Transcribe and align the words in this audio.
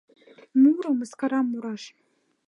Муро-мыскарам 0.61 1.45
мураш. 1.51 1.83